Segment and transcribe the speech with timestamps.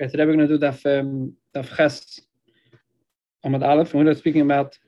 [0.00, 2.18] Okay, today we're going to do Daf um, Daf Ches
[3.44, 3.92] Amud Aleph.
[3.92, 4.78] And we're speaking about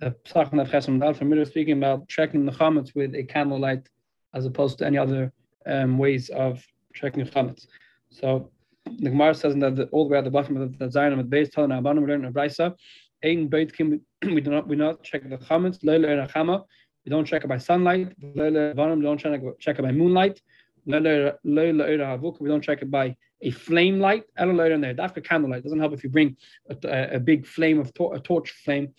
[0.00, 1.20] the Psach Daf Ches Amud Aleph.
[1.20, 3.86] And we're speaking about checking the chametz with a candlelight
[4.32, 5.34] as opposed to any other
[5.66, 6.64] um, ways of
[6.94, 7.66] checking the chametz.
[8.08, 8.50] So
[8.86, 11.18] the Gemara says that the, all the way at the bottom of the Zion of
[11.18, 12.74] the base, Abbanim, we learn in Brisa,
[13.22, 16.60] Beit Kim, we do not we not check the chametz, Leila and
[17.04, 19.18] we don't check it by sunlight, Leila Vanim, we don't
[19.60, 20.40] check it by moonlight,
[20.86, 24.94] we don't check it by a flame light, there.
[24.94, 26.36] Dafka candlelight doesn't help if you bring
[26.70, 28.94] a, a big flame of to- a torch flame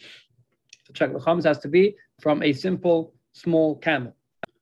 [0.86, 4.16] to check the chametz has to be from a simple small candle.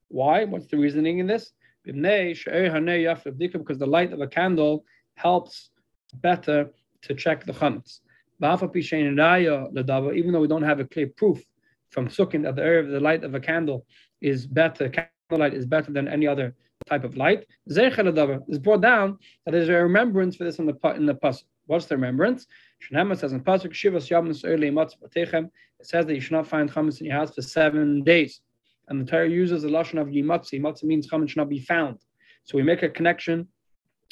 [0.10, 0.46] Why?
[0.46, 1.52] What's the reasoning in this?
[1.84, 4.86] Because the light of a candle
[5.16, 5.72] helps
[6.16, 6.70] better
[7.04, 8.02] to check the chametz.
[8.42, 11.44] Even though we don't have a clear proof
[11.90, 13.86] from psukim that the the light of a candle
[14.22, 17.46] is better, candlelight is better than any other type of light.
[17.68, 21.44] is brought down that there's a remembrance for this in the in the pasuk.
[21.66, 22.48] What's the remembrance?
[22.84, 27.00] Shnema says in pasuk Shivas Yavnus early It says that you should not find chametz
[27.00, 28.42] in your house for seven days,
[28.88, 30.60] and the Torah uses the lashon of yimatzi.
[30.60, 32.00] Yimatzi means chametz should not be found.
[32.44, 33.48] So we make a connection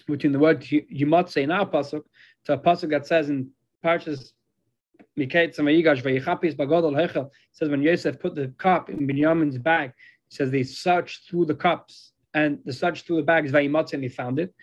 [0.07, 2.03] between the word yimatzi in our pasuk
[2.45, 3.49] to a pasuk that says in
[3.83, 4.31] Parshas
[5.17, 9.91] Miketz Samayigash Vayichapis Bagodol Hechel says when Yosef put the cup in Binyamin's bag,
[10.29, 13.93] he says they searched through the cups and the search through the bag is Vayimatz
[13.93, 14.53] and he found it.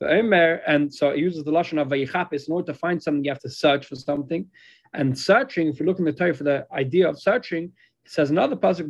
[0.00, 3.24] And so it uses the lashon of Vayichapis in order to find something.
[3.24, 4.46] You have to search for something,
[4.92, 5.68] and searching.
[5.68, 7.72] If you look in the Torah for the idea of searching,
[8.04, 8.84] it says another pasuk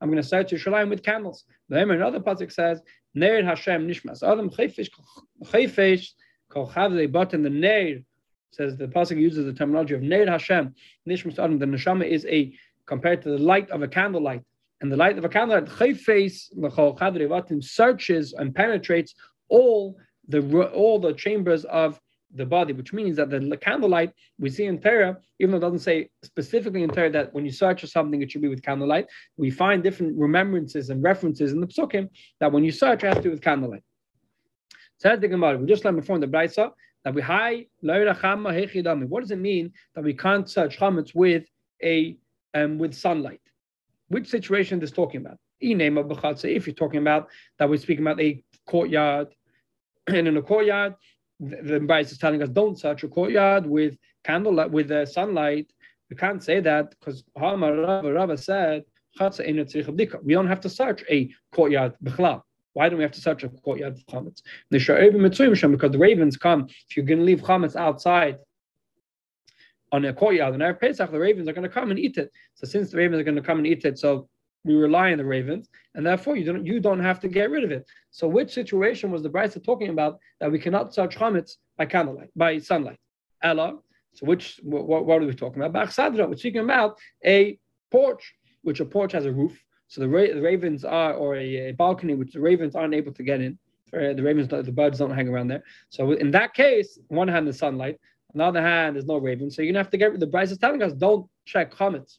[0.00, 1.44] I'm going to search Yerushalayim with candles.
[1.70, 2.82] Another pasuk says
[3.14, 4.90] Neir Hashem Nishmas Adam Chayfish
[5.44, 6.08] Chayfish
[6.50, 8.02] Kol Chavle Button the Neir
[8.50, 10.74] says the pasuk uses the terminology of Neir Hashem
[11.08, 11.58] Nishmas Adam.
[11.58, 12.52] The neshama is a
[12.86, 14.42] compared to the light of a candlelight
[14.80, 16.50] and the light of a candle face
[17.60, 19.14] searches and penetrates
[19.48, 19.96] all
[20.28, 22.00] the all the chambers of
[22.34, 25.78] the body, which means that the candlelight we see in Torah, even though it doesn't
[25.78, 29.06] say specifically in Torah that when you search for something, it should be with candlelight,
[29.36, 32.08] we find different remembrances and references in the psukim
[32.40, 33.82] that when you search, it has to do with candlelight.
[34.98, 36.72] Says the Gemara, we just learned before in the Brisa
[37.04, 41.46] that we high What does it mean that we can't search chametz with
[41.82, 42.16] a
[42.54, 43.40] um, with sunlight?
[44.08, 45.38] Which situation is talking about?
[45.60, 49.28] If you're talking about that we're speaking about a courtyard,
[50.06, 50.94] and in a courtyard,
[51.40, 55.72] the, the is telling us don't search a courtyard with candlelight with the sunlight.
[56.10, 58.84] We can't say that because Rava, Rava said
[59.20, 61.94] we don't have to search a courtyard
[62.72, 64.42] Why don't we have to search a courtyard for chametz?
[64.70, 66.66] Because the ravens come.
[66.88, 68.38] If you're going to leave chametz outside
[69.92, 72.18] on a courtyard and on Erev Pesach, the ravens are going to come and eat
[72.18, 72.30] it.
[72.54, 74.28] So since the ravens are going to come and eat it, so
[74.64, 77.64] we rely on the ravens, and therefore you don't you don't have to get rid
[77.64, 77.86] of it.
[78.10, 82.30] So which situation was the Brisa talking about that we cannot search chametz by candlelight,
[82.36, 82.98] by sunlight?
[83.42, 83.78] Ella.
[84.14, 85.88] So which what, what are we talking about?
[85.88, 86.28] Bachsadra.
[86.28, 87.58] We're speaking about a
[87.90, 89.62] porch, which a porch has a roof.
[89.86, 93.12] So the, ra- the ravens are, or a, a, balcony, which the ravens aren't able
[93.12, 93.58] to get in.
[93.94, 95.62] Uh, the ravens, the birds don't hang around there.
[95.88, 97.98] So in that case, one hand, the sunlight.
[98.34, 100.20] On the other hand, there's no raven, so you're gonna have to get rid.
[100.20, 102.18] The Brisa is telling us don't check chametz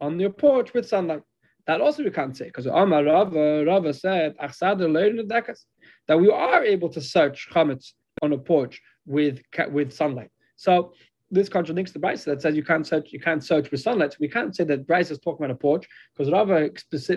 [0.00, 1.22] on your porch with sunlight.
[1.66, 7.00] That also we can't say because Amar Rava, Rava said that we are able to
[7.00, 7.92] search chametz
[8.22, 9.40] on a porch with
[9.70, 10.30] with sunlight.
[10.56, 10.94] So
[11.30, 14.12] this contradicts the Brisa that says you can't search you can't search with sunlight.
[14.12, 16.70] So we can't say that Brisa is talking about a porch because Rava,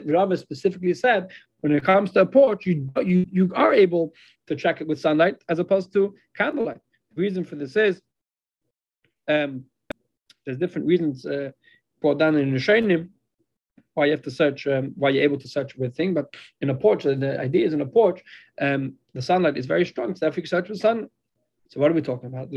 [0.06, 4.12] Rava specifically said when it comes to a porch, you you you are able
[4.48, 6.82] to check it with sunlight as opposed to candlelight
[7.20, 8.02] reason for this is
[9.28, 9.66] um,
[10.46, 11.52] there's different reasons uh,
[12.02, 13.10] brought down in the Shainim
[14.00, 16.14] why you have to search, um, why you're able to search with thing.
[16.14, 18.24] But in a porch, the idea is in a porch,
[18.62, 21.10] um, the sunlight is very strong, so therefore you search with sun.
[21.70, 22.50] So what are we talking about?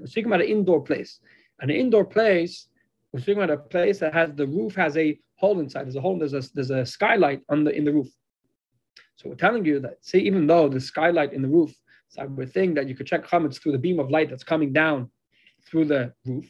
[0.00, 1.20] We're speaking about an indoor place.
[1.60, 2.68] An indoor place,
[3.12, 5.84] we're speaking about a place that has the roof has a hole inside.
[5.84, 6.18] There's a hole.
[6.18, 8.08] There's a there's a skylight on the in the roof.
[9.18, 11.74] So we're telling you that, see, even though the skylight in the roof,
[12.08, 14.72] so we're saying that you could check chametz through the beam of light that's coming
[14.72, 15.10] down
[15.66, 16.48] through the roof.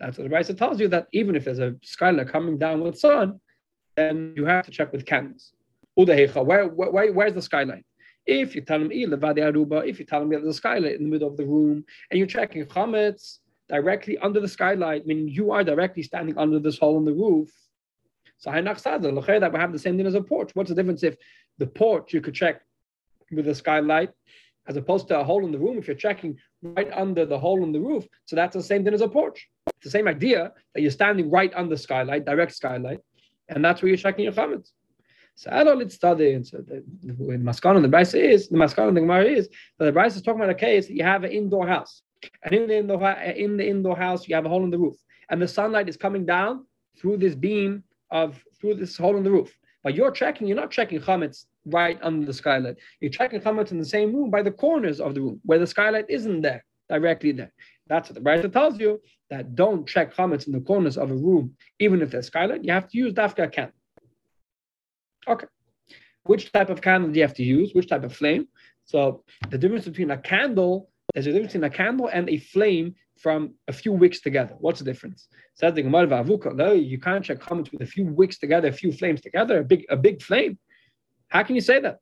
[0.00, 2.98] That's what the Brisa tells you that even if there's a skylight coming down with
[2.98, 3.40] sun,
[3.96, 5.52] then you have to check with candles.
[5.94, 7.84] Where, where, where's the skylight?
[8.26, 11.36] If you tell them if you tell them there's a skylight in the middle of
[11.36, 16.36] the room and you're checking chametz directly under the skylight, meaning you are directly standing
[16.36, 17.50] under this hole in the roof.
[18.38, 20.50] So that we have the same thing as a porch.
[20.54, 21.16] What's the difference if
[21.60, 22.56] the porch you could check
[23.36, 24.10] with a skylight
[24.68, 27.62] as opposed to a hole in the room if you're checking right under the hole
[27.62, 30.52] in the roof so that's the same thing as a porch it's the same idea
[30.74, 33.00] that you're standing right under skylight direct skylight
[33.50, 34.70] and that's where you're checking your chametz.
[35.34, 36.32] So I don't study.
[36.32, 39.48] And so the, the, the maskana the Bryce is the maskana the Gemara is
[39.78, 42.02] that the Bryce is talking about a case that you have an indoor house,
[42.42, 44.96] and in the indoor in the indoor house you have a hole in the roof,
[45.28, 46.66] and the sunlight is coming down
[46.98, 49.56] through this beam of through this hole in the roof.
[49.82, 52.76] But you're checking, you're not checking chametz right under the skylight.
[53.00, 55.66] You're checking chametz in the same room by the corners of the room where the
[55.66, 57.52] skylight isn't there directly there.
[57.86, 61.14] That's what the Brisa tells you that don't check chametz in the corners of a
[61.14, 62.64] room, even if there's skylight.
[62.64, 63.74] You have to use dafka candle.
[65.28, 65.46] Okay.
[66.24, 67.72] Which type of candle do you have to use?
[67.74, 68.48] Which type of flame?
[68.84, 72.94] So the difference between a candle, there's a difference between a candle and a flame
[73.18, 74.54] from a few wicks together.
[74.58, 75.28] What's the difference?
[75.54, 76.24] Says the Gemara
[76.76, 79.84] you can't check chametz with a few wicks together, a few flames together, a big
[79.90, 80.58] a big flame.
[81.30, 82.00] How can you say that?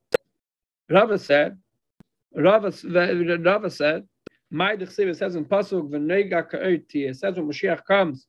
[0.91, 1.59] Rava said,
[2.35, 4.09] Rava, Rava said,
[4.51, 5.93] my it says in Pasuk,
[6.95, 8.27] it says when Mashiach comes,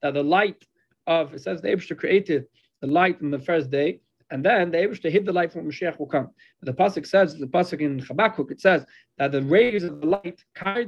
[0.00, 0.64] that the light
[1.06, 2.46] of, it says the Abishah created
[2.80, 4.00] the light on the first day,
[4.30, 6.30] and then the Abishah hid the light from Mashiach will come.
[6.62, 8.86] The Pasuk says, the Pasuk in Habakkuk, it says
[9.18, 10.86] that the rays of the light, it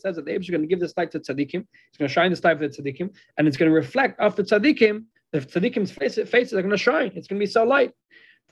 [0.00, 2.12] says that the Abishah is going to give this light to tzaddikim, it's going to
[2.12, 5.40] shine this light for the tzaddikim, and it's going to reflect off the tzaddikim, the
[5.40, 7.92] tzaddikim's faces, faces are going to shine, it's going to be so light.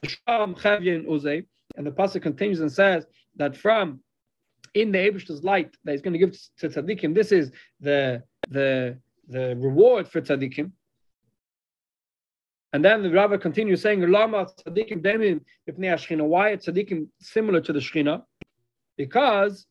[0.03, 0.55] And
[1.87, 3.07] the Pasuk continues and says,
[3.39, 4.01] that from
[4.75, 8.99] in the Abish's light that he's going to give to tzaddikim, this is the the
[9.29, 10.73] the reward for tzaddikim.
[12.75, 17.61] And then the rabbi continues saying, "Lama tzaddikim demim ifnei Shechina." Why are tzaddikim similar
[17.63, 18.23] to the Shechina?
[18.97, 19.67] Because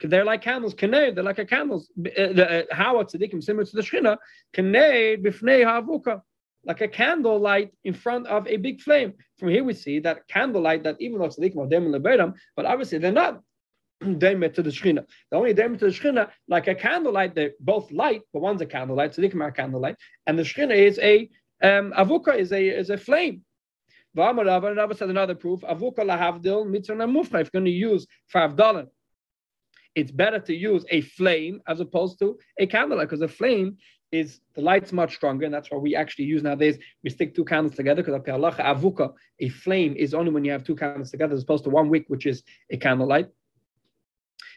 [0.00, 0.74] they're like candles.
[0.74, 1.90] Kanei, they're like a candles.
[1.98, 4.16] Uh, how are tzaddikim similar to the Shechina?
[4.54, 6.22] Kanei b'fnei havuka
[6.68, 9.14] like a candle light in front of a big flame.
[9.38, 12.98] From here we see that candlelight that even though tzaddikim are demon leberam, but obviously
[12.98, 13.40] they're not
[14.02, 15.04] demet to the shechina.
[15.30, 18.66] The only demet to the shechina, like a candlelight, they're both light, but one's a
[18.66, 21.30] candlelight, tzaddikim are a candlelight, and the shechina is a
[21.60, 23.42] um, avuka is a is a flame.
[24.16, 25.60] And Rabba said another proof.
[25.60, 27.40] Avuka lahavdil mitzvah mufcha.
[27.40, 28.88] If you're going to use five dollars,
[29.94, 33.78] it's better to use a flame as opposed to a candlelight because a flame
[34.10, 36.78] is the light's much stronger, and that's what we actually use nowadays.
[37.04, 40.76] We stick two candles together because avuka, a flame is only when you have two
[40.76, 43.28] candles together as opposed to one wick, which is a candlelight.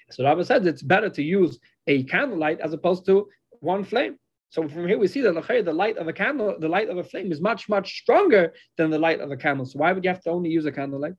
[0.09, 3.27] So Rabbi says it's better to use a candlelight as opposed to
[3.59, 4.18] one flame.
[4.50, 7.04] So from here we see that the light of a candle, the light of a
[7.04, 9.65] flame is much, much stronger than the light of a candle.
[9.65, 11.13] So why would you have to only use a candlelight?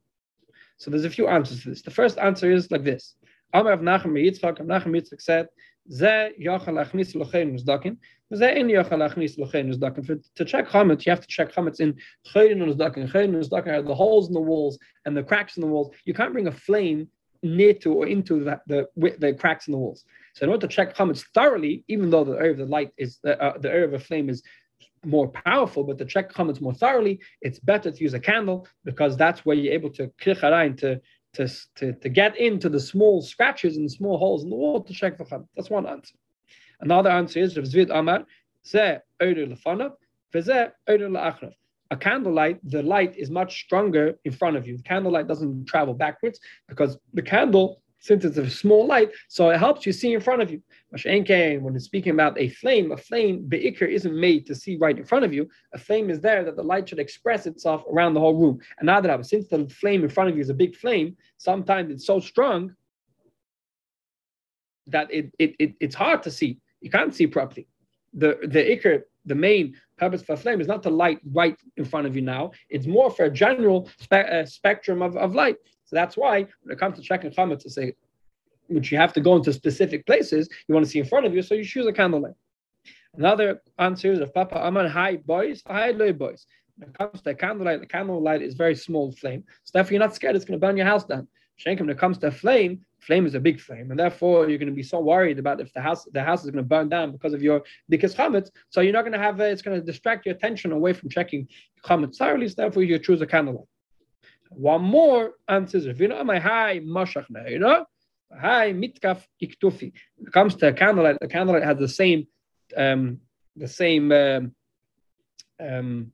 [0.77, 1.83] So there's a few answers to this.
[1.83, 3.15] The first answer is like this.
[3.55, 5.47] Of Yitzchak, Yitzchak said,
[10.37, 11.95] to check chametz, you have to check chametz in
[12.27, 15.91] chayrin uzdakin are the holes in the walls and the cracks in the walls.
[16.05, 17.09] You can't bring a flame
[17.43, 18.87] near to or into the, the,
[19.19, 20.05] the cracks in the walls.
[20.35, 23.19] So in order to check chametz thoroughly, even though the area of the light is
[23.27, 24.43] uh, uh, the area of a flame is
[25.05, 29.17] more powerful, but to check chametz more thoroughly, it's better to use a candle because
[29.17, 30.11] that's where you're able to
[30.77, 31.01] to
[31.35, 34.93] to, to, to get into the small scratches and small holes in the wall to
[34.93, 35.49] check for chametz.
[35.57, 36.15] That's one answer.
[36.81, 38.27] Another answer is Rav Zvid Amar,
[38.67, 39.93] ze lefanav,
[40.35, 41.53] veze la'achrav.
[41.91, 44.79] A candlelight, the light is much stronger in front of you.
[44.79, 49.59] The candlelight doesn't travel backwards because the candle, since it's a small light, so it
[49.59, 50.61] helps you see in front of you.
[50.91, 55.05] When it's speaking about a flame, a flame, be'ikr, isn't made to see right in
[55.05, 55.49] front of you.
[55.73, 58.59] A flame is there that the light should express itself around the whole room.
[58.79, 61.91] And now that since the flame in front of you is a big flame, sometimes
[61.93, 62.75] it's so strong
[64.89, 66.59] that it, it, it it's hard to see.
[66.81, 67.69] You can't see properly.
[68.15, 72.09] The the ikr, the main purpose for flame is not to light right in front
[72.09, 72.51] of you now.
[72.69, 75.57] It's more for a general spe- uh, spectrum of, of light.
[75.93, 77.93] So that's why when it comes to checking chametz, to say
[78.69, 81.35] which you have to go into specific places, you want to see in front of
[81.35, 82.33] you, so you choose a candlelight.
[83.19, 86.47] Another answer is if Papa Aman high boys, high low boys.
[86.79, 89.45] When it comes to a candlelight, the candlelight is very small flame.
[89.65, 91.29] So therefore, you're not scared it's going to burn your house down.
[91.63, 94.59] Shankim, when it comes to a flame, flame is a big flame, and therefore you're
[94.59, 96.89] going to be so worried about if the house the house is going to burn
[96.89, 98.49] down because of your dikas chametz.
[98.71, 101.49] So you're not going to have it's going to distract your attention away from checking
[101.85, 102.49] chametz thoroughly.
[102.49, 103.67] So therefore, you choose a candlelight.
[104.55, 107.87] One more answer is if you know my high mashach know.
[108.41, 109.93] Hi, mitkaf iktufi.
[110.17, 112.27] When it comes to a candlelight, the candlelight has the same,
[112.77, 113.19] um,
[113.57, 114.55] the same um,
[115.61, 116.13] um,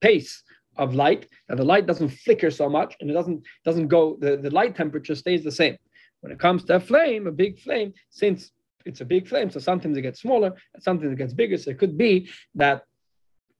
[0.00, 0.42] pace
[0.76, 1.26] of light.
[1.48, 4.16] Now the light doesn't flicker so much, and it doesn't doesn't go.
[4.20, 5.76] The, the light temperature stays the same.
[6.20, 8.52] When it comes to a flame, a big flame, since
[8.84, 11.58] it's a big flame, so sometimes it gets smaller, and sometimes it gets bigger.
[11.58, 12.82] So it could be that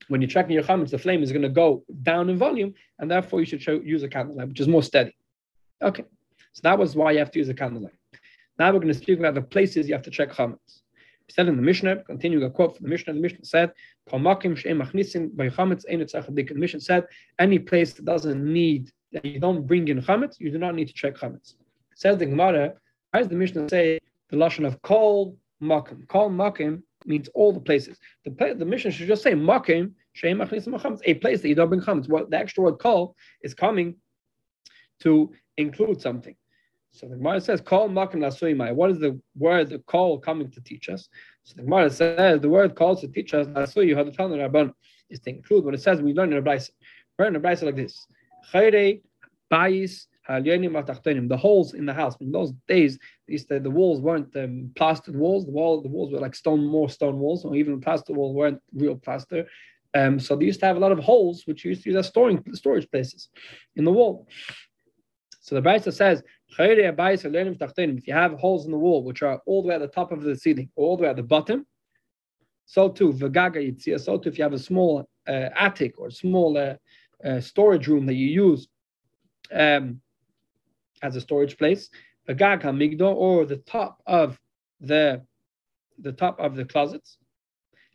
[0.08, 3.10] when you're checking your chametz, the flame is going to go down in volume, and
[3.10, 5.16] therefore you should show, use a candlelight, which is more steady.
[5.82, 6.04] Okay.
[6.52, 7.92] So that was why you have to use a candlelight.
[8.58, 10.80] Now we're going to speak about the places you have to check chametz.
[11.28, 13.72] said in the Mishnah, continuing a quote from the Mishnah, the Mishnah said,
[14.10, 14.18] The
[16.54, 17.06] Mishnah said,
[17.38, 20.88] any place that doesn't need, that you don't bring in chametz, you do not need
[20.88, 21.54] to check chametz.
[21.94, 22.74] Says the Gemara,
[23.10, 23.98] why does the Mishnah say
[24.30, 26.06] the lashon of kol makim?
[26.08, 27.98] Kol makim means all the places.
[28.24, 31.80] The, the Mishnah should just say makim sheim chametz, a place that you don't bring
[31.80, 32.08] chametz.
[32.08, 33.96] What the extra word kol is coming
[35.00, 36.34] to include something.
[36.92, 40.60] So the Gemara says, "Call makim lasuimai." What is the word the call coming to
[40.62, 41.08] teach us?
[41.44, 44.72] So the Gemara says the word calls to teach us lasuyu hadatan rabban
[45.10, 46.70] is to include what it says we learn in a brayse.
[47.18, 48.06] Learn in a brayse like this:
[48.52, 49.02] Chayre
[49.52, 52.16] bayis the holes in the house.
[52.20, 55.44] In those days, these the, the walls weren't um, plastered walls.
[55.46, 58.60] The wall the walls were like stone, more stone walls, or even plaster walls weren't
[58.74, 59.46] real plaster.
[59.94, 62.08] Um, so they used to have a lot of holes, which used to use as
[62.08, 63.28] storing storage places
[63.76, 64.26] in the wall.
[65.40, 66.22] So the Brisa says,
[66.58, 70.10] if you have holes in the wall, which are all the way at the top
[70.12, 71.66] of the ceiling, all the way at the bottom,
[72.66, 76.58] so too, v'gaga yitzia, so too, if you have a small uh, attic or small
[76.58, 76.74] uh,
[77.24, 78.66] uh, storage room that you use
[79.52, 80.00] um,
[81.06, 81.88] as a storage place,
[82.28, 84.38] v'gaga migdo, or the top of
[84.80, 85.22] the
[86.06, 87.18] the top of the closets,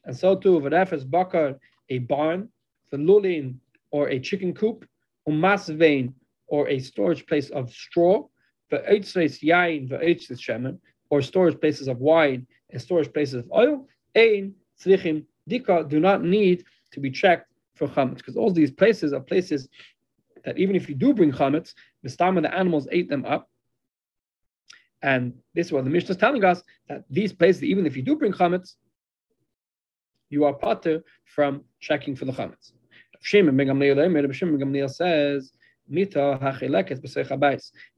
[0.06, 2.50] and so too, v'refes bakar, a barn,
[2.91, 3.56] the lulin,
[3.91, 4.86] or a chicken coop,
[5.27, 6.13] umas vein,
[6.48, 8.25] or a storage place of straw,
[8.72, 16.00] yain or storage places of wine and storage places of oil, ein tzrichim dika do
[16.00, 19.68] not need to be checked for chametz because all these places are places
[20.46, 23.50] that even if you do bring chametz, the of the animals ate them up.
[25.01, 28.03] And this is what the Mishnah is telling us that these places, even if you
[28.03, 28.75] do bring chametz,
[30.29, 32.72] you are pater from checking for the chametz.
[33.24, 33.48] Says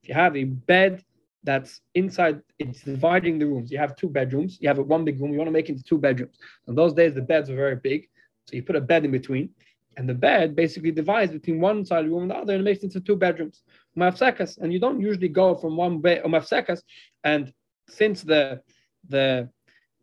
[0.02, 1.04] If you have a bed
[1.44, 3.72] that's inside, it's dividing the rooms.
[3.72, 4.58] You have two bedrooms.
[4.62, 5.32] You have one big room.
[5.32, 6.38] You want to make it into two bedrooms.
[6.68, 8.08] In those days, the beds were very big,
[8.46, 9.50] so you put a bed in between,
[9.98, 12.64] and the bed basically divides between one side of the room and the other, and
[12.64, 13.64] makes it into two bedrooms.
[13.98, 16.82] Umafsekas, and you don't usually go from one bed umafsekas,
[17.24, 17.54] and
[17.90, 18.62] since the
[19.10, 19.50] the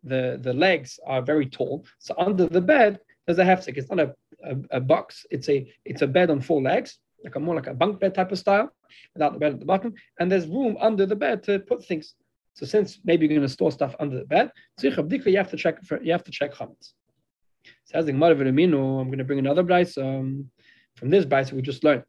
[0.03, 3.77] the the legs are very tall, so under the bed there's a hefsek.
[3.77, 5.25] It's not a, a, a box.
[5.29, 8.15] It's a it's a bed on four legs like a more like a bunk bed
[8.15, 8.71] type of style,
[9.13, 12.15] without the bed at the bottom, and there's room under the bed to put things.
[12.53, 15.81] So since maybe you're going to store stuff under the bed, you have to check
[15.83, 16.91] for, you have to check chametz.
[17.85, 20.49] Says the Gemara I'm going to bring another price um,
[20.95, 22.03] from this price we just learned.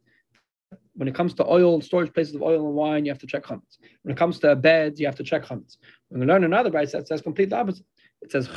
[0.94, 3.44] When it comes to oil, storage places of oil and wine, you have to check
[3.44, 3.78] chametz.
[4.02, 5.78] When it comes to beds, you have to check chametz.
[6.08, 7.86] When we learn another price that says completely opposite.
[8.20, 8.48] It says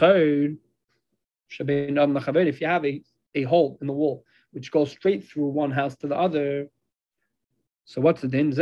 [1.59, 3.01] if you have a,
[3.35, 4.25] a hole in the wall
[4.55, 6.67] which goes straight through one house to the other.
[7.83, 8.53] So what's the din?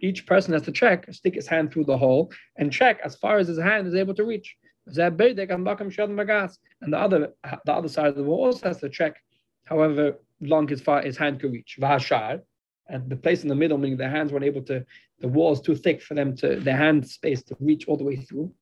[0.00, 3.38] Each person has to check, stick his hand through the hole, and check as far
[3.38, 4.56] as his hand is able to reach.
[4.86, 4.96] And
[6.92, 7.32] the other
[7.64, 9.16] the other side of the wall also has to check
[9.64, 11.78] however long his far his hand can reach.
[12.88, 14.84] And the place in the middle, meaning their hands weren't able to,
[15.20, 18.04] the wall is too thick for them to their hand space to reach all the
[18.04, 18.52] way through.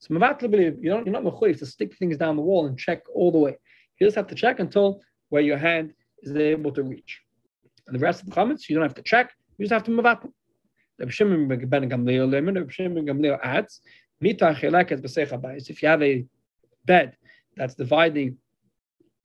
[0.00, 3.32] So you don't you're not mechuyev to stick things down the wall and check all
[3.32, 3.56] the way.
[3.98, 7.20] You just have to check until where your hand is able to reach.
[7.86, 10.02] And the rest of the chametz, you don't have to check, you just have to
[10.02, 10.28] up.
[10.98, 13.80] The ben Gamliel adds,
[14.20, 16.24] if you have a
[16.84, 17.16] bed
[17.56, 18.36] that's dividing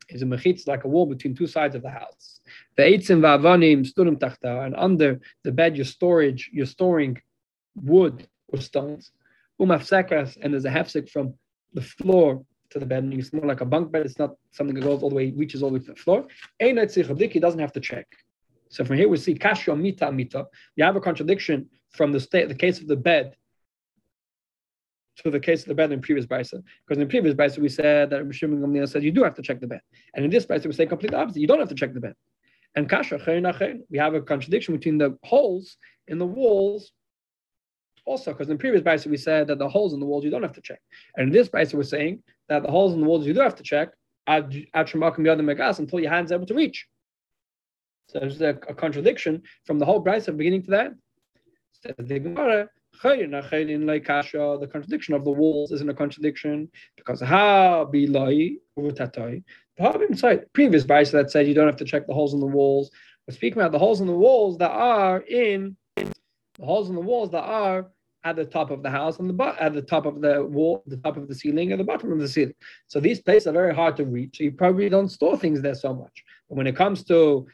[0.09, 2.41] is a mechitz like a wall between two sides of the house.
[2.75, 7.21] The eitzim va'avanim sturim tachta, and under the bed you're storage, you're storing
[7.75, 9.11] wood or stones.
[9.61, 11.33] Umafsekas, and there's a hefsek from
[11.73, 14.05] the floor to the bed, and it's more like a bunk bed.
[14.05, 16.25] It's not something that goes all the way, reaches all the way to the floor.
[16.59, 16.73] He
[17.39, 18.07] doesn't have to check.
[18.69, 20.47] So from here we see kashya mita mita.
[20.75, 23.35] You have a contradiction from the state, the case of the bed,
[25.17, 26.63] to the case of the bed in previous brisa.
[26.87, 29.59] Because in previous brisa we said that Rishim Gamliel said you do have to check
[29.59, 29.81] the bed,
[30.13, 31.39] and in this brisa we say completely opposite.
[31.39, 32.15] You don't have to check the bed.
[32.75, 33.19] And kasha
[33.89, 35.77] we have a contradiction between the holes
[36.07, 36.91] in the walls
[38.05, 40.43] also, because in previous Brisa we said that the holes in the walls you don't
[40.43, 40.81] have to check.
[41.15, 43.55] And in this Brisa we're saying that the holes in the walls you do have
[43.55, 43.89] to check
[44.27, 44.61] until
[45.99, 46.87] your hand's able to reach.
[48.09, 50.93] So there's a, a contradiction from the whole Brisa beginning to that.
[51.97, 52.19] The
[54.57, 57.21] the contradiction of the walls isn't a contradiction because
[59.77, 62.91] The previous Brisa that said you don't have to check the holes in the walls.
[63.27, 67.01] We're speaking about the holes in the walls that are in the holes in the
[67.01, 67.87] walls that are
[68.25, 70.97] at the top of the house and the at the top of the wall, the
[70.97, 72.53] top of the ceiling, and the bottom of the ceiling.
[72.87, 74.37] So these places are very hard to reach.
[74.37, 76.23] So you probably don't store things there so much.
[76.49, 77.47] But when it comes to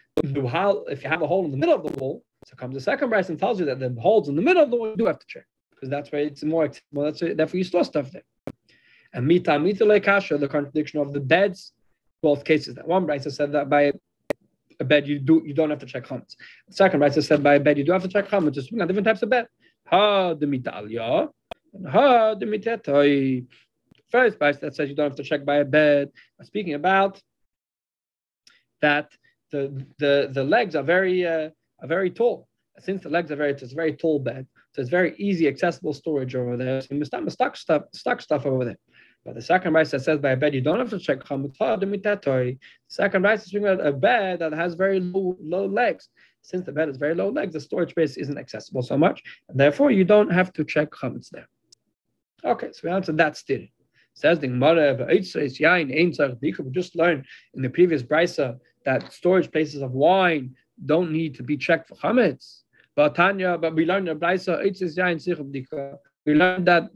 [0.48, 2.82] how, if you have a hole in the middle of the wall, so comes the
[2.82, 4.98] second verse and tells you that the holes in the middle of the wall you
[4.98, 5.46] do have to check.
[5.70, 7.04] because that's where it's more accessible.
[7.04, 8.24] That's where, therefore you store stuff there.
[9.14, 11.74] And mita mita kasha, the contradiction of the beds,
[12.24, 12.74] both cases.
[12.74, 13.94] That one brisa said that by
[14.80, 16.36] a bed you do you don't have to check chametz.
[16.68, 18.54] The second brisa said by a bed you do have to check chametz.
[18.54, 19.46] Just different types of bed.
[19.86, 21.30] Ha the mita mitalia,
[21.88, 23.46] ha the mitetoi.
[24.10, 26.10] First brisa that says you don't have to check by a bed.
[26.42, 27.22] Speaking about
[28.82, 29.12] that
[29.52, 31.50] the the the legs are very uh,
[31.82, 32.48] are very tall.
[32.80, 35.94] Since the legs are very, it's a very tall bed, so it's very easy accessible
[35.94, 36.82] storage over there.
[36.82, 38.78] So you must stuck stuff, stuck stuff over there.
[39.26, 42.58] But the second rice that says by a bed you don't have to check The
[42.88, 46.08] second rice is about a bed that has very low low legs.
[46.42, 49.60] Since the bed is very low legs, the storage space isn't accessible so much, and
[49.60, 51.50] therefore you don't have to check chametz there.
[52.46, 53.62] Okay, so we answered that still.
[54.14, 60.56] Says the Gemara, we just learned in the previous brisa that storage places of wine
[60.86, 62.62] don't need to be checked for chametz.
[62.96, 64.08] But Tanya, but we learned
[66.26, 66.90] we learned that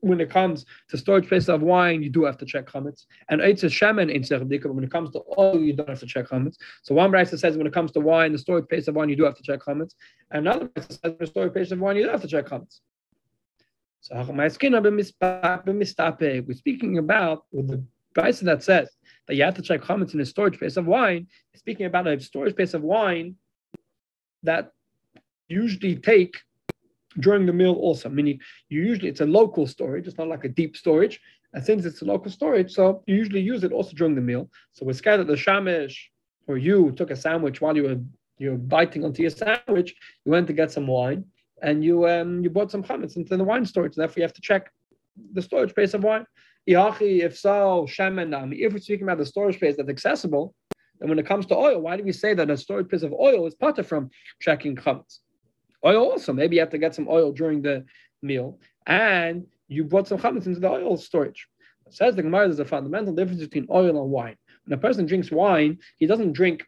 [0.00, 3.06] when it comes to storage places of wine, you do have to check chametz.
[3.28, 6.06] And it's a shaman in but when it comes to oil, you don't have to
[6.06, 6.56] check chametz.
[6.82, 9.16] So one brisa says when it comes to wine, the storage place of wine, you
[9.16, 9.94] do have to check chametz.
[10.30, 12.80] And another brisa says the storage place of wine, you don't have to check chametz.
[14.00, 14.14] So
[16.46, 17.82] we're speaking about with the
[18.14, 18.88] brisa that says
[19.26, 21.26] that you have to check chametz in a storage space of wine.
[21.54, 23.36] Speaking about a storage space of wine
[24.42, 24.72] that
[25.48, 26.36] usually take
[27.20, 30.48] during the meal also, meaning you usually it's a local storage, it's not like a
[30.48, 31.20] deep storage.
[31.54, 34.50] And since it's a local storage, so you usually use it also during the meal.
[34.72, 35.96] So we're scared that the shamish
[36.46, 38.00] or you took a sandwich while you were
[38.38, 41.24] you were biting onto your sandwich, you went to get some wine
[41.62, 43.94] and you um you bought some chametz into the wine storage.
[43.94, 44.70] Therefore, you have to check
[45.32, 46.24] the storage space of wine.
[46.70, 50.54] If so, shaman if we're speaking about the storage space that's accessible,
[51.00, 53.12] then when it comes to oil, why do we say that a storage space of
[53.14, 55.20] oil is part from checking chametz?
[55.82, 57.86] Oil also, maybe you have to get some oil during the
[58.20, 61.48] meal, and you brought some chametz into the oil storage.
[61.86, 64.36] It says the Gemara, there's a fundamental difference between oil and wine.
[64.66, 66.66] When a person drinks wine, he doesn't drink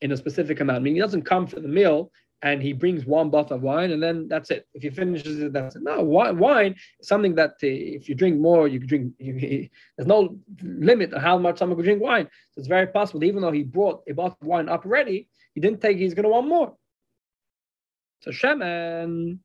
[0.00, 0.78] in a specific amount.
[0.78, 2.10] I mean, he doesn't come for the meal
[2.42, 4.66] and he brings one bottle of wine and then that's it.
[4.74, 5.82] If he finishes it, that's it.
[5.82, 7.66] No, wine is something that uh,
[7.98, 9.12] if you drink more, you can drink.
[9.18, 12.28] You, there's no limit on how much someone could drink wine.
[12.50, 15.60] So it's very possible, even though he brought a bottle of wine up already, he
[15.60, 15.98] didn't take.
[15.98, 16.74] He's going to want more.
[18.22, 19.38] So shemen,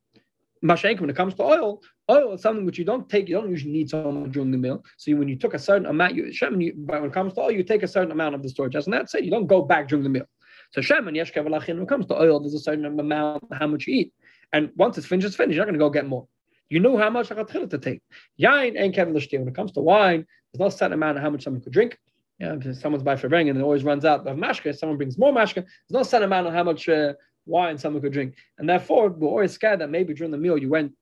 [0.64, 3.50] mashenk, when it comes to oil, oil is something which you don't take, you don't
[3.50, 4.84] usually need so much during the meal.
[4.98, 7.52] So when you took a certain amount, you, shemen, you, when it comes to oil,
[7.52, 8.76] you take a certain amount of the storage.
[8.76, 9.24] And that's it.
[9.24, 10.26] You don't go back during the meal.
[10.72, 13.96] So shemen, yesh when it comes to oil, there's a certain amount how much you
[13.96, 14.14] eat.
[14.54, 15.56] And once it's finished, it's finished.
[15.56, 16.28] You're not going to go get more.
[16.70, 18.02] You know how much to take.
[18.40, 21.44] Yain and kevin When it comes to wine, there's no certain amount of how much
[21.44, 21.98] someone could drink.
[22.40, 25.34] Yeah, if someone's by for and it always runs out of mashka, someone brings more
[25.34, 25.56] mashka.
[25.56, 27.14] There's no certain amount of how much uh,
[27.48, 28.36] wine someone could drink.
[28.60, 30.94] And therefore, we're always scared that maybe during the meal you went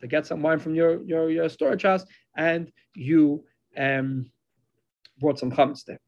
[0.00, 2.04] to get some wine from your, your, your storage house
[2.36, 3.44] and you
[3.78, 4.30] um,
[5.18, 6.00] brought some chametz there.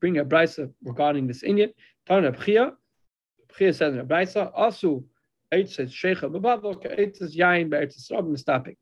[0.00, 1.70] Bring a brisa regarding this Indian.
[2.06, 2.72] Tanya Bchia,
[3.52, 5.04] Bchia says in a brisa, also
[5.50, 8.76] says Sheikha Babavel, says Yain, Be'etzes Rab Mistapik.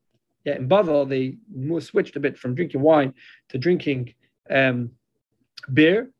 [0.45, 1.37] Yeah, in Bavel, they
[1.79, 3.13] switched a bit from drinking wine
[3.49, 4.13] to drinking
[4.49, 4.91] um,
[5.73, 6.11] beer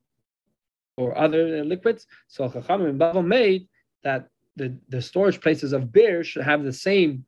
[0.98, 2.08] or other liquids.
[2.28, 3.68] So Chachamim and Bavel made
[4.04, 7.26] that the, the storage places of beer should have the same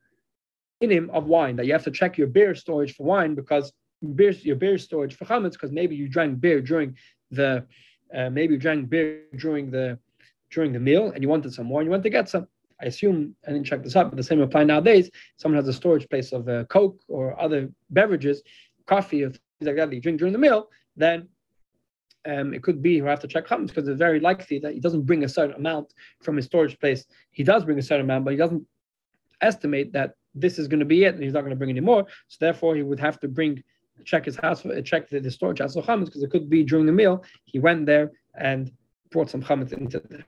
[0.82, 1.56] in him of wine.
[1.56, 3.72] That you have to check your beer storage for wine because
[4.16, 6.96] beer your beer storage for chametz because maybe you drank beer during
[7.32, 7.66] the
[8.16, 9.98] uh, maybe you drank beer during the
[10.52, 12.48] during the meal and you wanted some more and You went to get some.
[12.82, 15.10] I assume I didn't check this up, but the same apply nowadays.
[15.36, 18.42] Someone has a storage place of uh, Coke or other beverages,
[18.86, 20.70] coffee or things like that that you drink during the meal.
[20.96, 21.28] Then
[22.26, 24.80] um, it could be you have to check chametz because it's very likely that he
[24.80, 27.06] doesn't bring a certain amount from his storage place.
[27.32, 28.66] He does bring a certain amount, but he doesn't
[29.42, 31.80] estimate that this is going to be it, and he's not going to bring any
[31.80, 32.06] more.
[32.28, 33.64] So therefore, he would have to bring
[34.06, 36.50] check his house, for it, check the, the storage house of chametz because it could
[36.50, 38.72] be during the meal he went there and
[39.12, 40.26] brought some chametz into there.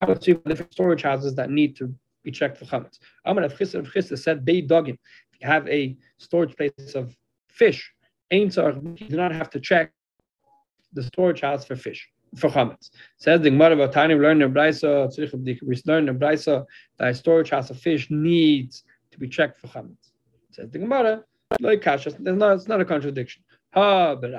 [0.00, 2.98] I would see different storage houses that need to be checked for chametz.
[3.24, 4.98] Amar of Chisda said, "Bei dogim."
[5.32, 7.16] If you have a storage place of
[7.48, 7.92] fish,
[8.30, 9.92] you do not have to check
[10.92, 12.90] the storage house for fish for chametz.
[13.18, 15.08] Says the Gemara about tiny learn the brisa.
[15.62, 16.64] We learn the brisa
[16.98, 20.12] that a storage house of fish needs to be checked for chametz.
[20.52, 21.24] Says the Gemara,
[21.58, 21.84] like.
[21.84, 22.54] There's not.
[22.54, 23.42] It's not a contradiction.
[23.74, 24.30] Ha, but.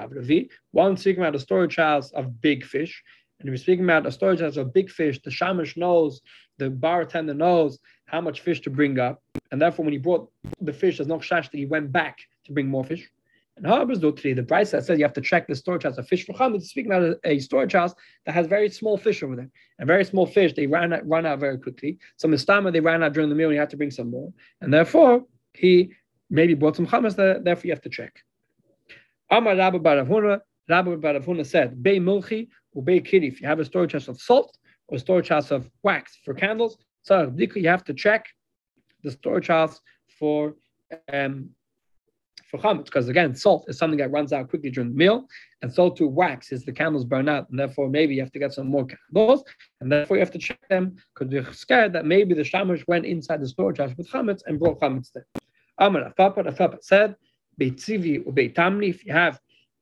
[0.71, 3.04] One speaking about a storage house of big fish,
[3.39, 6.21] and if you're speaking about a storage house of big fish, the shamish knows,
[6.58, 9.21] the bartender knows how much fish to bring up,
[9.52, 12.67] and therefore when he brought the fish, no shash that he went back to bring
[12.67, 13.10] more fish.
[13.58, 15.97] And Harbors do today, the price that says you have to check the storage house
[15.97, 17.93] of fish for chametz, speaking about a, storage house
[18.26, 19.50] that has very small fish over there.
[19.78, 22.00] And very small fish, they run out, run out very quickly.
[22.15, 24.32] So Mistama, they ran out during the meal, and you have to bring some more.
[24.62, 25.93] And therefore, he
[26.32, 28.24] maybe bought some chametz, therefore you have to check.
[29.30, 33.28] Amar Rabbi Baravuna, Rabbi Baravuna said, Bei milchi, ubei kiri.
[33.28, 36.78] If you have a storage house of salt or storage house of wax for candles,
[37.04, 38.26] so you have to check
[39.04, 39.80] the storage house
[40.17, 40.56] for
[41.12, 41.50] um,
[42.50, 45.26] for chametz, because again, salt is something that runs out quickly during the meal,
[45.62, 48.39] and so too wax is the candles burn out, and therefore maybe you have to
[48.39, 49.44] get some more candles,
[49.80, 53.06] and therefore you have to check them because we're scared that maybe the shamash went
[53.06, 55.26] inside the storage house with chametz and brought chametz there.
[55.82, 57.15] Amar Afapa, Afapa said,
[57.60, 59.39] Beitzivi or Beitamni, if you have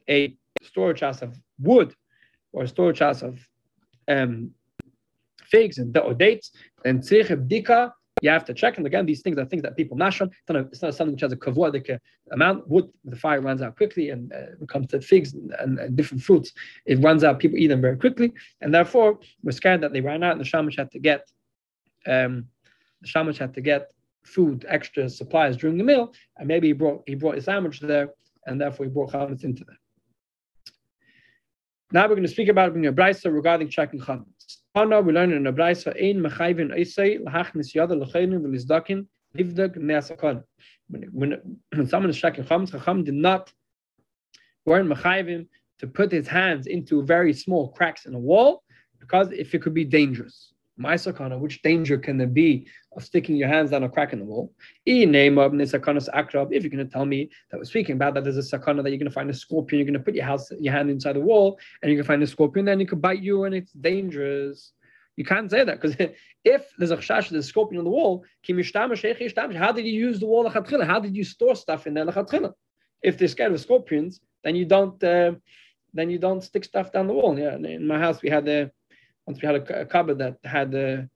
[0.10, 1.94] a storage house of wood
[2.54, 3.38] or a storage house of
[4.08, 4.52] um,
[5.44, 6.52] figs and or dates,
[6.84, 8.78] then tzrich bdika you have to check.
[8.78, 10.30] And again, these things are things that people mash on.
[10.50, 12.00] It's not something which has a kavua,
[12.32, 12.68] amount.
[12.68, 16.24] Wood, the fire runs out quickly, and uh, comes to figs and, and, and, different
[16.24, 16.52] fruits,
[16.86, 17.40] it runs out.
[17.40, 20.46] People eat them very quickly, and therefore we're scared that they ran out, and the
[20.46, 21.30] shamash had to get,
[22.08, 22.46] um,
[23.02, 23.90] the shamash had to get
[24.24, 28.10] food, extra supplies during the meal, and maybe he brought he brought his sandwich there,
[28.46, 29.80] and therefore he brought chametz into there.
[31.92, 34.58] Now we're going to speak about a brisa regarding checking chametz.
[34.76, 40.44] Hana, we learn in the Braisa, Ein Mechayvin Eisei, Lahachnis Yada Lecheinu V'Lizdakin, Livdak Neasakon.
[41.12, 43.52] When when someone is checking chametz, Chacham did not
[44.66, 45.48] weren't Mechayvin
[45.80, 48.64] to put his hands into very small cracks in a wall
[49.00, 50.54] because if it could be dangerous.
[50.82, 52.66] My sakana, which danger can there be
[52.96, 54.54] of sticking your hands down a crack in the wall?
[54.86, 58.90] If you're going to tell me that we're speaking about that there's a sakana that
[58.90, 61.18] you're going to find a scorpion, you're going to put your house, your hand inside
[61.18, 63.74] the wall, and you can find a scorpion, then it could bite you and it's
[63.74, 64.72] dangerous.
[65.18, 65.98] You can't say that because
[66.46, 70.26] if there's a chash, there's a scorpion on the wall, how did you use the
[70.26, 70.48] wall?
[70.48, 72.08] How did you store stuff in there?
[73.02, 75.34] If they're scared of scorpions, then you don't uh,
[75.94, 77.38] then you don't stick stuff down the wall.
[77.38, 78.72] Yeah, in my house we had the
[79.30, 81.08] once we had a, a cupboard that had the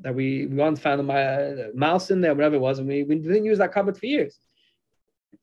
[0.00, 3.16] that we, we once found a, mouse in there, whatever it was, and we, we
[3.16, 4.36] didn't use that cupboard for years.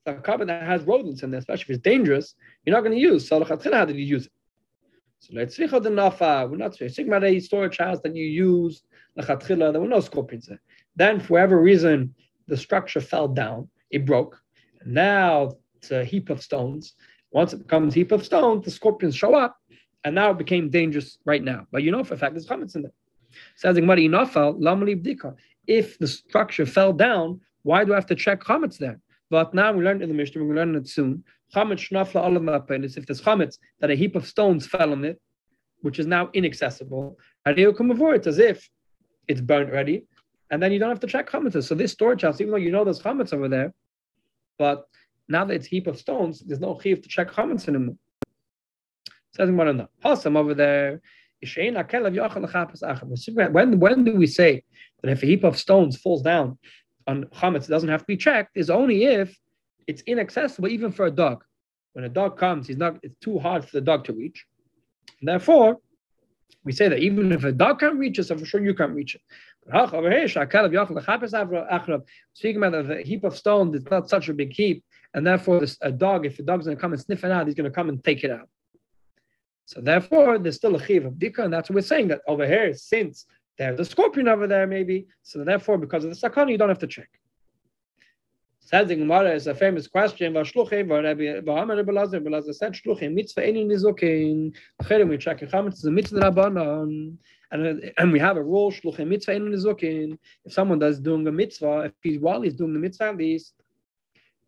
[0.04, 3.00] A cupboard that has rodents in there, especially if it's dangerous, you're not going to
[3.00, 3.26] use.
[3.26, 4.32] So how did you use it?
[5.20, 6.50] So let's see how the nafa.
[6.50, 8.82] We're not speaking about a storage house that you use.
[9.16, 10.60] The chatchila, there were no scorpions there.
[10.96, 12.14] Then, for whatever reason,
[12.48, 13.70] the structure fell down.
[13.90, 14.38] It broke.
[14.84, 16.94] Now it's a heap of stones.
[17.30, 19.56] Once it becomes a heap of stones, the scorpions show up
[20.04, 21.66] and now it became dangerous right now.
[21.70, 22.92] But you know for a fact there's chametz in there.
[23.56, 23.76] Says
[25.66, 29.00] If the structure fell down, why do I have to check chametz there?
[29.28, 31.24] But now we learned in the Mishnah, we're learning it soon.
[31.54, 35.20] Chametz shnafla alam If there's chametz, that a heap of stones fell on it,
[35.82, 38.68] which is now inaccessible, and you come avoid it as if
[39.28, 40.06] it's burnt ready,
[40.50, 41.62] and then you don't have to check chametz.
[41.64, 43.72] So this storage house, even though you know there's chametz over there,
[44.58, 44.84] but
[45.28, 47.96] now that it's a heap of stones, there's no chiv to check chametz anymore.
[49.32, 51.00] Says Gemara, Hasam over there.
[53.52, 54.62] When when do we say
[55.00, 56.58] that if a heap of stones falls down
[57.06, 58.56] on chametz, it doesn't have to be checked?
[58.56, 59.34] Is only if
[59.86, 61.42] it's inaccessible even for a dog.
[61.94, 62.98] When a dog comes, he's not.
[63.02, 64.44] It's too hard for the dog to reach.
[65.22, 65.78] Therefore,
[66.62, 68.92] we say that even if a dog can't reach it, so for sure you can't
[68.92, 69.22] reach it.
[72.32, 75.92] Speaking about a heap of stones, it's not such a big heap, and therefore a
[75.92, 77.88] dog, if a dog's going to come and sniff it out, he's going to come
[77.88, 78.48] and take it out.
[79.70, 82.44] So therefore, there's still a chiv of dika, and that's what we're saying that over
[82.44, 86.58] here, since there's a scorpion over there, maybe, so therefore, because of the sakana, you
[86.58, 87.08] don't have to check.
[88.58, 90.32] Says the Gemara is a famous question.
[90.32, 94.52] Vashluchim, v'hamar Belazar, Belazar said, Shluchim, mitzvah eni nizokin.
[95.08, 97.16] We check chametz is a mitzvah rabbanon.
[97.52, 100.18] And, uh, and we have a rule, shluchim mitzvah eni nizokin.
[100.44, 103.54] If someone does doing a mitzvah, if he's while he's doing the mitzvah at least,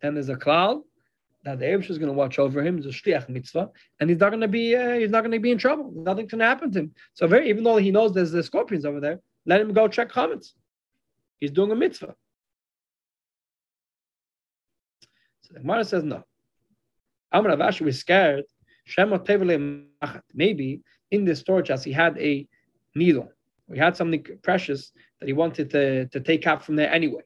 [0.00, 0.82] then there's a cloud
[1.44, 2.78] that the Eibush is going to watch over him.
[2.78, 5.40] It's a shliach mitzvah, and he's not going to be uh, he's not going to
[5.40, 5.92] be in trouble.
[5.94, 6.94] Nothing's going to happen to him.
[7.14, 10.10] So very, even though he knows there's the scorpions over there, let him go check
[10.10, 10.52] chametz.
[11.40, 12.14] He's doing a mitzvah.
[15.42, 16.24] So the Gemara says no.
[17.32, 18.44] Amr Avash was scared.
[20.34, 22.46] Maybe in this storage house he had a
[22.94, 23.32] needle.
[23.72, 27.22] He had something precious that he wanted to, to take out from there anyway.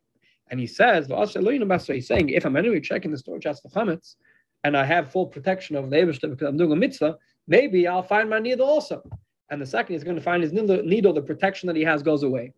[0.50, 4.16] And he says, he's saying, if I'm anyway checking the storage house for chametz,
[4.64, 8.02] and I have full protection of the Ebershter because I'm doing a mitzvah, maybe I'll
[8.02, 9.02] find my needle also.
[9.50, 12.22] And the second he's going to find his needle, the protection that he has goes
[12.22, 12.52] away.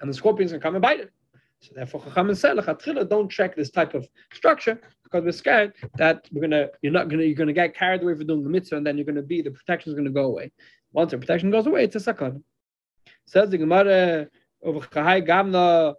[0.00, 1.10] And the scorpion's to come and bite it.
[1.60, 2.56] So therefore, Chacham said,
[3.08, 7.24] don't check this type of structure because we're scared that we're gonna, you're not gonna,
[7.24, 9.50] you're gonna get carried away for doing the mitzvah, and then you're gonna be, the
[9.50, 10.52] protection is gonna go away.
[10.92, 12.44] Once the protection goes away, it's a sakon.
[13.26, 14.28] Says the Gemara
[14.62, 15.94] over Chahai Gamna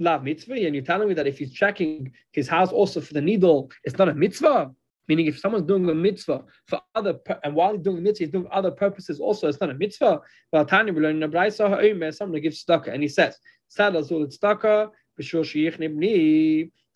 [0.00, 3.20] lav mitzvah, and you're telling me that if he's checking his house also for the
[3.20, 4.72] needle, it's not a mitzvah.
[5.06, 8.32] Meaning, if someone's doing a mitzvah for other, and while he's doing a mitzvah, he's
[8.32, 10.20] doing other purposes also, it's not a mitzvah.
[10.52, 13.36] Well, Tanya, we learn in the someone gives tzedakah, and he says,
[13.76, 14.90] Sadal zul tzedakah,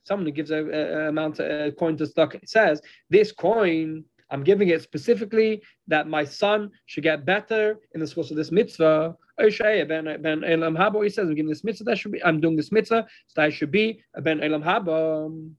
[0.05, 2.37] someone who gives a, a, amount a coin to tzedakah.
[2.37, 8.01] It says, this coin, I'm giving it specifically that my son should get better in
[8.01, 9.17] the course of this mitzvah.
[9.39, 11.03] Ben Ben Elam.
[11.03, 11.85] He says, I'm giving this mitzvah.
[11.85, 12.23] That should be.
[12.23, 13.07] I'm doing this mitzvah.
[13.29, 15.51] So that should be Ben Elam Haba.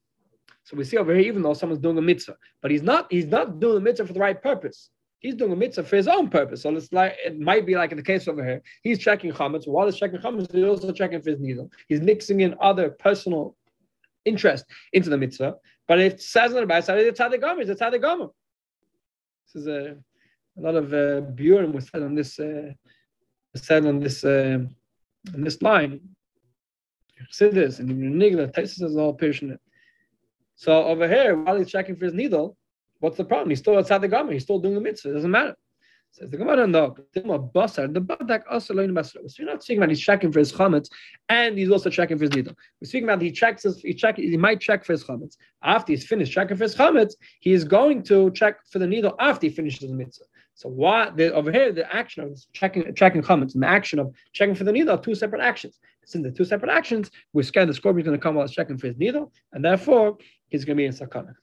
[0.63, 3.07] So we see over here, even though someone's doing a mitzvah, but he's not.
[3.11, 4.89] He's not doing a mitzvah for the right purpose.
[5.19, 6.61] He's doing a mitzvah for his own purpose.
[6.61, 8.61] So it's like it might be like in the case over here.
[8.83, 9.67] He's checking chametz.
[9.67, 11.71] While he's checking chametz, he's also checking for his needle.
[11.88, 13.55] He's mixing in other personal
[14.25, 15.55] interest into the mitzvah.
[15.88, 17.61] But it says on the back side, it's tzaddik gomer.
[17.61, 18.27] It's tzaddik gomer.
[19.45, 19.97] This is a,
[20.57, 22.39] a lot of uh, burim was said on this.
[22.39, 22.71] Uh,
[23.56, 24.60] said on this uh,
[25.34, 26.00] on this line.
[27.32, 29.60] Chassidus and Nigla, Taisus is all passionate.
[30.56, 32.58] So over here, while he's checking for his needle,
[33.00, 33.50] what's the problem?
[33.50, 34.34] He's still outside the garment.
[34.34, 35.12] He's still doing the mitzvah.
[35.12, 35.56] It doesn't matter.
[36.12, 36.96] Says the Gemara, no.
[37.13, 40.88] The badak also So We're not speaking about he's checking for his chametz,
[41.28, 42.54] and he's also checking for his needle.
[42.80, 45.36] We're speaking about he checks his, he check he might check for his chametz.
[45.62, 49.13] After he's finished checking for his chametz, he is going to check for the needle
[49.20, 50.24] after he finishes the mitzvah.
[50.56, 54.15] So what the, over here, the action of checking checking comments and the action of
[54.32, 55.80] checking for the needle are two separate actions.
[56.06, 58.56] Since the two separate actions, we're scared the scorpion is going to come while he's
[58.56, 61.34] checking for his needle, and therefore he's going to be in sakana.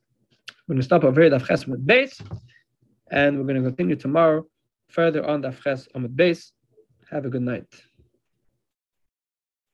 [0.66, 2.18] We're going to stop over here, the with base,
[3.10, 4.46] and we're going to continue tomorrow
[4.88, 6.52] further on the Ches Amud Base.
[7.10, 7.66] Have a good night.